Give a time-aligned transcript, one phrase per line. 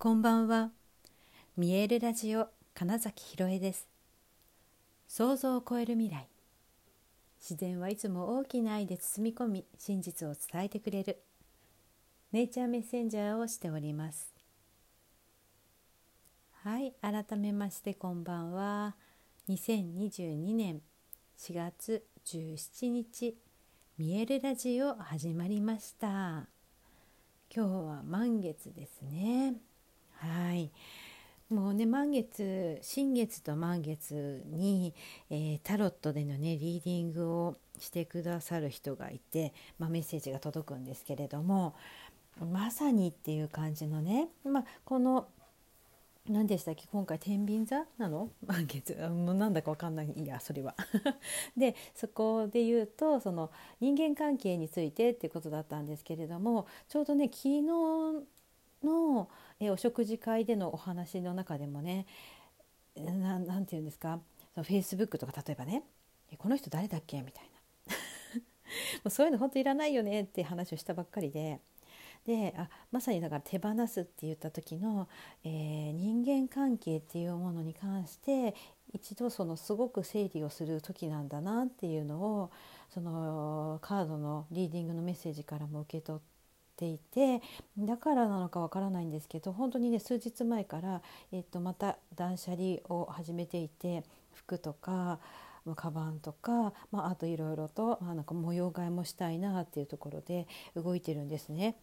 [0.00, 0.70] こんばんは。
[1.56, 3.88] 見えるラジオ金崎ひろえです。
[5.08, 6.28] 想像を超える未来。
[7.40, 11.20] 自然はいつも大きな愛で包み込み、真実を伝えてくれる。
[12.30, 14.32] ネイチャーメッセンジャーをしております。
[16.62, 18.94] はい、改めましてこんばんは。
[19.48, 20.80] 2022年
[21.38, 23.36] 4月17日、
[23.98, 26.46] 見えるラジオ始まりました。
[27.52, 29.67] 今日は満月ですね
[30.18, 30.70] はい。
[31.50, 34.94] もうね満月新月と満月に、
[35.30, 41.74] えー、タロットでのねリーディングをしてくださる人がいて、まあ、メッセージが届くんですけれども
[42.52, 45.28] まさにっていう感じのね、まあ、この
[46.28, 48.30] 何でしたっけ今回天秤座なの？
[48.46, 48.94] 満月。
[48.94, 50.12] もうなんだか分かんない。
[50.14, 50.74] いやそれは。
[51.56, 53.50] でそこで言うとその
[53.80, 57.62] 人間関係についてっていうことだったんですけれどもちょうどね昨日
[58.82, 59.28] の
[59.60, 62.06] えお食事会でのお話の中でもね
[62.96, 64.20] 何て言うんですか？
[64.54, 65.82] そのフェイスブックとか例えばね
[66.38, 67.58] 「この人誰だっけ?」みたいな。
[69.04, 71.60] もうそういうの本当いらないよねって話をしたばっかりで。
[72.26, 75.08] であまさにだから手放すって言った時の、
[75.44, 78.54] えー、人間関係っていうものに関して
[78.92, 82.50] 一度そのすごく整理をする時なんだなっていうのを
[82.90, 86.22] そのカードのリーディングのメッセージからも受け取っ
[86.78, 87.42] ていて
[87.76, 95.18] だからなのかわからないんですけど本当にね数日前から、えっと、また断捨離を始めていて服とか
[95.74, 101.76] カバンとか、まあ、あといろいろと、まあ、なんか模様替えもしたいなっていうところで動いてるんですね。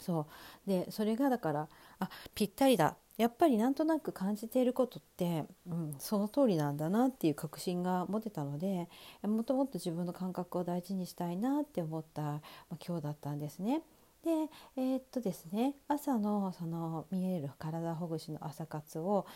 [0.00, 0.26] そ
[0.66, 8.88] うでそれがだからあぴったりだやっぱりなんとなく感じていることって、うん、その通りなんだなっていう確信が持てたので
[9.22, 12.40] もっともっと自分の感覚を大事にしたいなって思った、ま
[12.72, 13.82] あ、今日だったんですね。
[14.24, 14.30] で
[14.76, 19.26] えー、っとですね朝のその見える体ほぐしの朝活を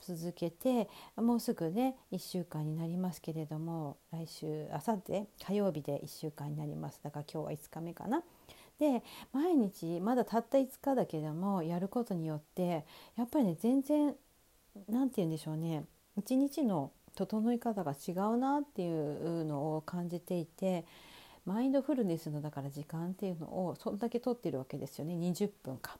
[0.00, 8.22] 続けてもうすぐね1週間になりますけれども来週あさって火曜日で1週間になりますだから今日は5日目かな。
[8.78, 9.02] で
[9.32, 12.84] 毎日まだたった5日だけどもやることによって
[13.16, 14.14] やっぱりね全然
[14.88, 15.84] 何て言うんでしょうね
[16.16, 20.84] 一日の整い方が違うなっていうのを感じていて
[21.46, 25.94] マインドフルネスのだから時間っていうのをそんだけ取ってるわけですよね20分間。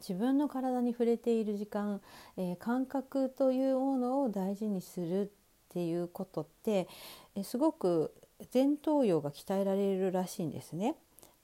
[0.00, 2.00] 自分の体に触れている時間、
[2.38, 5.28] えー、感覚というものを大事にするっ
[5.68, 6.88] ていうことって、
[7.34, 8.14] えー、すごく
[8.52, 10.94] 前頭葉が鍛えられるらしいんですね。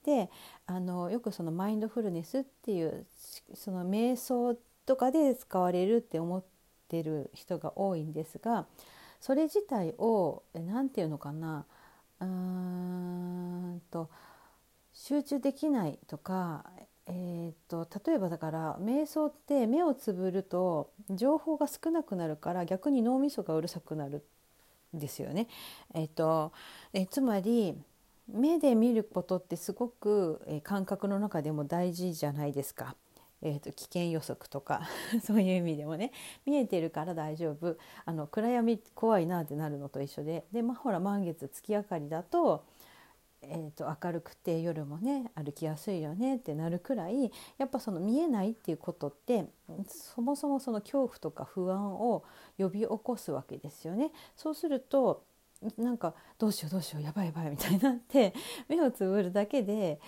[0.07, 0.29] で
[0.65, 3.05] あのよくそのマインドフルネスっていう
[3.53, 6.43] その瞑想とかで使われるって思っ
[6.87, 8.67] てる人が多いんですが
[9.19, 11.65] それ自体を何て言うのかな
[12.21, 14.09] うーんと
[14.93, 16.63] 集中できないとか、
[17.05, 24.23] えーと、例えばだから瞑想って目をつぶると情報が少なくなるから逆に脳みそがうるさくなる
[24.95, 25.49] んですよね。
[25.93, 26.53] えーと
[26.93, 27.77] えつまり
[28.27, 32.95] 目で見ることってすごく、え感覚の中でも大事じゃないですか。
[33.41, 34.81] えーと、危険予測とか
[35.23, 36.11] そういう意味でもね
[36.45, 42.63] 見えてるから大丈夫あの暗闇怖いなってなるのと一緒でで、まあ、ほら満月月明かりだと,、
[43.43, 49.45] えーと、明るくて夜もね歩きやすいよねってなるくらいやっぱその見えないっていうことって
[49.87, 52.23] そもそもその恐怖とか不安を
[52.57, 54.11] 呼び起こすわけですよね。
[54.35, 55.23] そうすると
[55.77, 58.33] なんかどうしようどうしようやばいやばいみたいになって
[58.67, 59.99] 目をつぶるだけで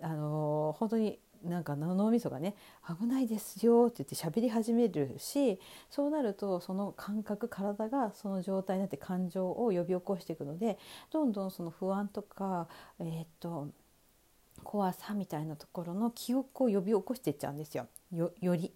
[0.00, 2.56] あの本当になんか脳みそがね
[3.00, 10.78] 危ないですよって言って喋り始めるしそうなるとその感覚体がその状態になって感情を呼び起こしていくので
[11.10, 13.68] どんどんその不安とかえー、っと
[14.64, 18.72] 怖さみたいなところの記憶を呼び起こしていっちゃうんですよより。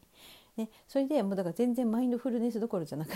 [0.56, 3.10] ね、それでもうだから全然マインドフルネスどころじゃなく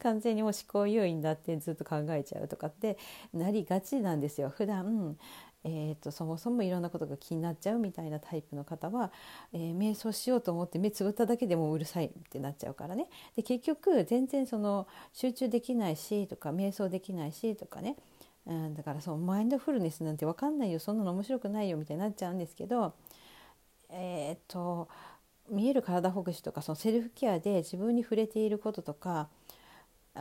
[0.00, 2.98] 完全にもう思考優位になってずっと考えちゃうとかって
[3.32, 4.48] なりがちなんですよ。
[4.50, 5.16] 普段
[5.62, 9.12] えーと、そもそもいろんなことが気になっちゃうみたいなタイプの方は、
[9.52, 13.08] えー、瞑想しようと思って目つぶっただけでもうるさいってなっちゃうからね。
[13.36, 17.96] で結局全然その集中できないしとか瞑想できないしとかね、
[18.46, 22.94] うん、だからそのマインドフルネスなんて分かんないよそんなの面白くないよみたいになっちゃうんですけど
[23.90, 24.88] えっ、ー、と
[25.50, 29.28] 見える体ほぐしとかそのセルフケアで自分に触れていることとか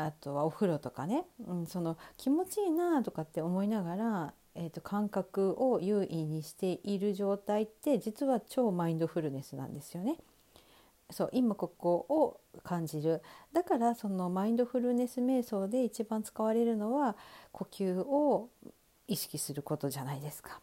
[0.06, 10.16] あとはお風呂とかね、うん、その気持ちいいなとかって思いながら、えーと、感覚を優位にしている状態って実は超マインドフルネスなんですよね。
[11.12, 17.16] そう今ここを感じるだからそのマインドフルネス瞑想で一番使われるのは
[17.52, 18.50] 呼吸を
[19.08, 20.62] 意識することじゃないですか。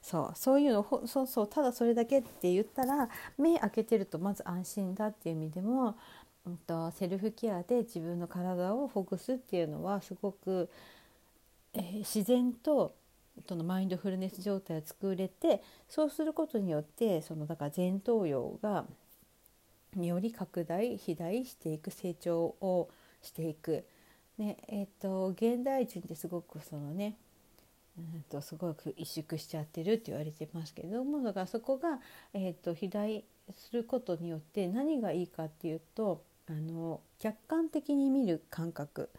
[0.00, 3.08] そうそういうのほそうそうただそれだけって言ったら
[3.38, 5.96] 目開けてるとまず安心だっていう意味でも、
[6.46, 10.68] うんと、セルフケアで自分の体をほぐすっていうのはすごく、
[11.72, 12.94] えー、自然と
[13.48, 18.84] そのマインドフルネス状態を作れてそうすることによってそのだから前頭葉が
[19.96, 22.88] より拡大肥大していく成長を
[23.22, 23.84] していく。
[24.36, 27.16] ねえーと、現代人ってすごくそのね
[27.96, 32.00] うんとすごく萎縮しちゃってるって言われてますけどもだからそこが、
[32.32, 33.24] えーと、肥大
[33.56, 39.10] することによって何がいいかっていうとあの客観的に見る感覚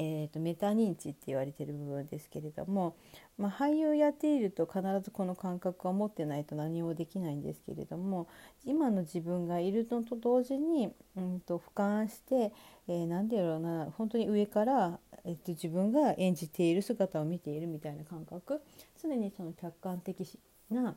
[0.00, 2.96] えーと、メタ認知って言われてる部分ですけれども、
[3.36, 8.28] まあ、俳優やっていると必ずこの感覚は持ってないと何もできないんですけれども
[8.64, 12.52] 今の自分がいるのと同時に、うんと、俯瞰して、
[12.86, 18.60] えー、何て言うろうな本当に上から、えーと、自分が演じている姿を見ているみたいな感覚
[19.02, 20.38] 常にその客観的
[20.70, 20.94] な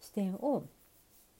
[0.00, 0.64] 視点を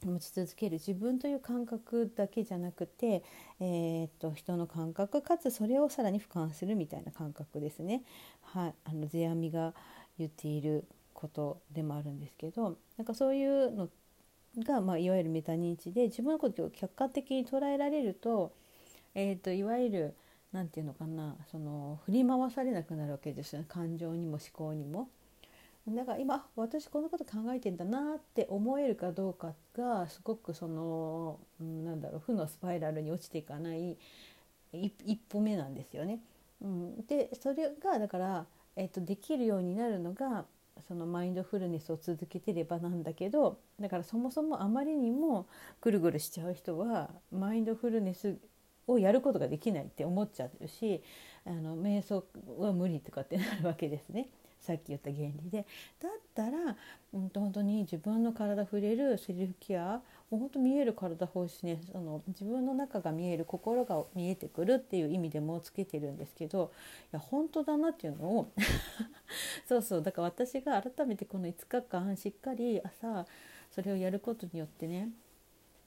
[0.07, 3.23] 持ち続ける自分という感覚だけじゃなくて、
[3.61, 8.03] えー、っと人の感覚かつそれをさらに俯瞰するみたいな感覚ですね。
[8.43, 9.75] はい、あの世阿弥が
[10.19, 13.89] 言っていることでもあるんですけどなんかそういうの
[14.59, 18.53] が、まあ、いわゆるメタ認知で自分のことを客観的に捉えられると,、
[19.15, 20.15] えー、っといわゆる
[20.53, 25.09] 何て言うのかなその振り回されなくなるわけですよね感情にも思考にも。
[25.87, 33.99] だから今私このこと考えてんだなって思えるかどうかがすごくその、うん、なんだろう負のスパイラルに落ちていかない
[34.73, 36.21] 一歩目なんですよね。
[36.63, 38.47] うん、でそれがだから、
[38.77, 40.47] えっと、できるようになるのが
[40.89, 45.47] そのマインドフルネスを続けてればなんだけどだからそもそもあまりにも
[45.81, 48.37] ぐるぐるしちゃう人はマインドフルネス
[48.87, 51.03] をやることができないって思っちゃうし
[51.47, 52.25] あの瞑想
[52.59, 54.29] は無理とかってなるわけですね。
[54.65, 55.67] さっき言った原理で。
[56.01, 56.77] だったら、
[57.13, 60.01] うん、と本当に自分の体触れるセルフケア
[60.31, 66.73] もう本当見える体欲しねその自分の中が見える心が見えてくるっていう意味でもつけてるんですけど
[67.13, 68.51] いや本当だなっていうのを
[69.69, 73.27] そうそうだから私が改めてこの5日間しっかり朝
[73.71, 75.11] それをやることによってね、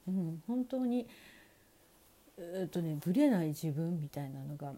[0.07, 1.07] うん、本当に
[2.38, 4.73] えっとねぶれない自分みたいなのが、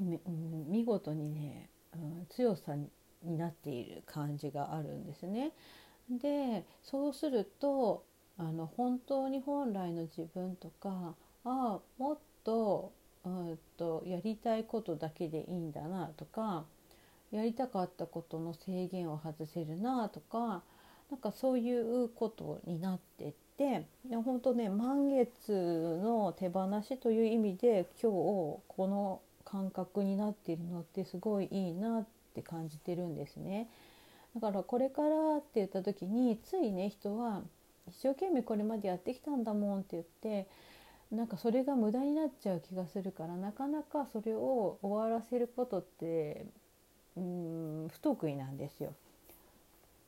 [0.00, 1.68] うん、見事にね、
[2.30, 2.90] 強さに
[3.36, 5.52] なっている感じがあるんですね。
[6.10, 8.04] でそうすると
[8.36, 12.92] あの本当に本来の自分とかああもっと,、
[13.24, 16.64] うんとやりたいことだけでいいんだなとか
[17.30, 20.62] やりたかったことの制限を外せるなとか
[21.10, 23.86] なんかそういうことになってって
[24.24, 29.20] 本当ね満月の手放しという意味で今日この
[29.52, 33.68] 感覚になっているのってすごいいいなって感じてるんですね。
[34.34, 37.42] だからこれからって言った時についね人は
[37.86, 40.48] 一生懸命これまでやってきたんだもんって言って
[41.10, 46.46] なんかそれが無駄になっちゃう気がするからなかなかそれを終わらせることって
[47.14, 48.94] うん不得意なんですよ。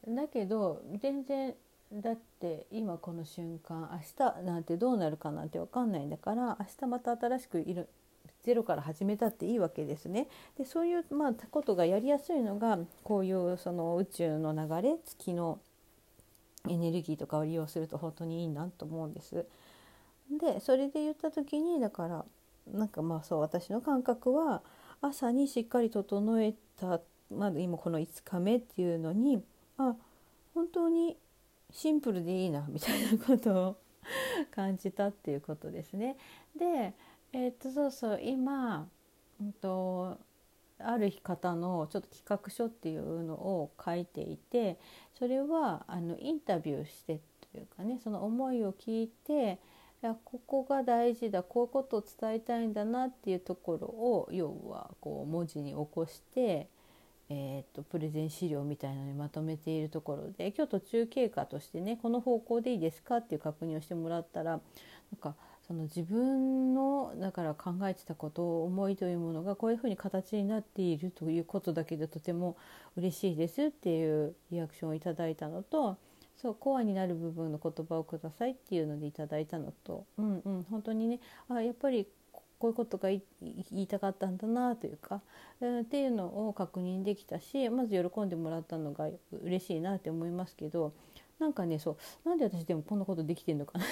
[0.09, 1.55] だけど全然
[1.93, 7.89] だって今この瞬間明日なんてどうなるかなんて分かんないんだから明日また新しくいる
[8.45, 10.29] ゼロから始めたっていいわけですね。
[10.59, 15.61] でそういう、まあ、ことがやりやすいのがこういうその宇宙の流れ月の
[16.69, 19.47] エネルギーとかを利用すると本当にいいなと思うんです。
[20.31, 22.25] でそれで言った時にだから
[22.73, 24.63] なんかまあそう私の感覚は
[25.01, 29.43] 朝にしっかり整えた、まあ、今この5日目っていうのに
[29.77, 29.95] あ
[30.55, 31.17] 本当に
[31.71, 33.77] シンプルでいいなみたいなことを
[34.55, 36.17] 感じたっていうことですね。
[36.57, 36.95] で
[37.37, 38.87] えー、っとそうそう今、
[39.41, 40.19] うんと、
[40.79, 44.79] ある方のちょっと企画書っていうのを書いていて
[45.19, 47.21] それはあのインタビューして
[47.53, 49.59] というかねその思いを聞いて
[50.03, 56.69] いやここが大事だこういうことを伝えたいんだなっていうところを要はこう文字に起こして、
[57.31, 64.61] えーと、とプレゼン資料みたいなのにまとめているところで今日途中経過としてねこの方向でいいですかっていう確認をしてもらったらなん
[65.21, 65.35] か
[65.67, 72.57] その自分のだから考えてたこと思いというものがこういうふうに形になっているということだけでとても
[72.97, 75.97] 嬉しいですっていうリアクションをいただいたのと
[76.37, 82.07] そうコアになる部分の言葉をくださいっていうのでいただいたのとうんうん本当にねあやっぱり
[82.59, 83.23] こういうことが言
[83.73, 85.21] いたかったんだなというか、
[85.61, 89.09] えー、っていうのを確認できたしまず喜んでもらったのが
[89.43, 90.93] 嬉しいなって思いますけど
[91.39, 93.85] なんかねそうなんで私でもこんなことできてんのかな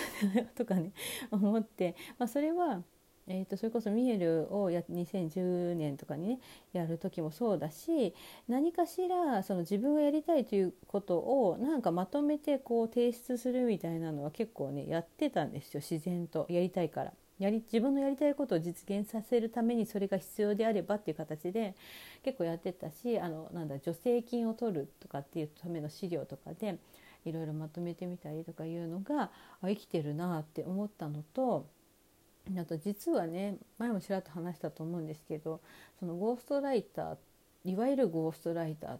[0.54, 0.92] とかね
[1.30, 2.82] 思って、まあ、それは
[3.28, 6.40] えー、とそれこそミエルをや2010年とかにね
[6.72, 8.14] やる時もそうだし
[8.48, 17.12] 何かしらその自分がやりたいということをなんかまとめてこう提出するみたいなのは結構ねやってたんですよ自然とやりたいから。
[17.38, 21.74] やり自分のやりたいことを実現させるためにそれが必要であればっていう形で
[22.22, 26.78] 結構やってたしあのなんだ助成金を取るとかっていうための資料とかで
[27.24, 29.30] いろいろまとめてみたりとかいうのが
[29.62, 31.66] あ生きてるなって思ったのと
[32.58, 35.60] あと実はね前もちらっと話したと思うんですけど
[36.00, 37.16] そのゴーストライター
[37.64, 38.90] いわゆるゴーストライター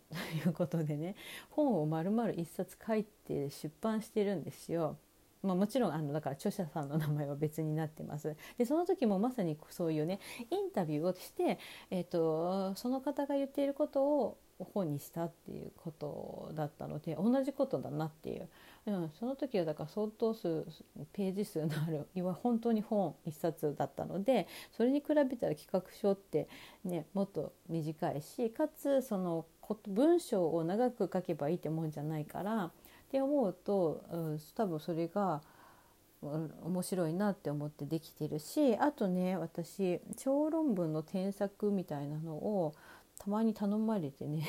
[0.42, 1.16] ということでね
[1.50, 4.96] 本を丸々一冊書いて出版してるんですよ。
[5.42, 8.36] まあ、もちろんあのだから著者さんの名前は別になってます。
[8.56, 11.58] でその時もまさにそういうねインタビューをして、
[11.90, 18.48] えーとその方が言っていることを本にしたっていうことだったので同じことだなっていう、
[18.86, 20.64] うん、その時はだから相当数
[21.12, 26.48] ページ数のあるいわ本当に本1冊だったのでそれに比べたら企画書って
[26.84, 29.46] ねもっと短いしかつその
[29.86, 32.70] 文章を長く書けばいいってもんじゃないからっ
[33.10, 35.42] て思うと、うん、多分それが
[36.22, 42.74] 面白いなって思ってできてるしあとね私小論文の添削みたいなのを
[43.24, 44.44] たまに頼まれてね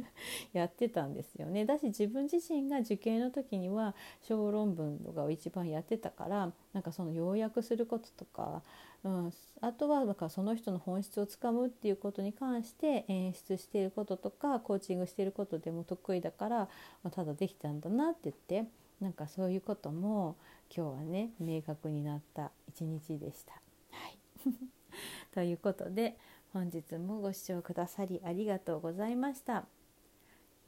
[0.52, 1.64] やってたんですよね。
[1.64, 8.62] だし自分自身が受験の時には小論文とかを一番やってたからなんかその要約することとか、
[9.02, 9.32] うん、
[9.62, 16.68] あとはだからその人の本質をつかむっていうことに関して演出していることとかコーチングしていることでも得意だから、ま
[17.04, 18.68] あ、ただできたんだなって言って
[19.00, 20.36] なんかそういうことも
[20.74, 23.54] 今日はね明確になった一日でした。
[23.90, 24.18] はい
[25.32, 26.18] ということで
[26.52, 29.66] 本日もご視聴くださりありがとうございました。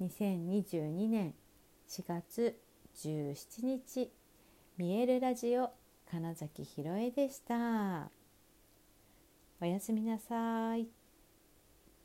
[0.00, 1.34] 2022年
[1.88, 2.60] 4月
[2.96, 4.10] 17日
[4.76, 5.70] 見えるラジオ
[6.10, 8.10] 金崎ひろえでした。
[9.60, 10.99] おやすみなさい。